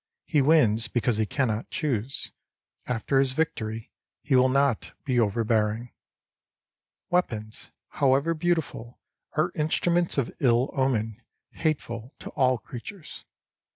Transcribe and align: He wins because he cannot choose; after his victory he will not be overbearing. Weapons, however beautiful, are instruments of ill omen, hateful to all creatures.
He 0.25 0.41
wins 0.41 0.87
because 0.87 1.17
he 1.17 1.27
cannot 1.27 1.69
choose; 1.69 2.31
after 2.87 3.19
his 3.19 3.33
victory 3.33 3.91
he 4.23 4.35
will 4.35 4.49
not 4.49 4.93
be 5.05 5.19
overbearing. 5.19 5.91
Weapons, 7.11 7.71
however 7.89 8.33
beautiful, 8.33 8.99
are 9.37 9.51
instruments 9.53 10.17
of 10.17 10.35
ill 10.39 10.71
omen, 10.73 11.21
hateful 11.51 12.15
to 12.17 12.31
all 12.31 12.57
creatures. 12.57 13.25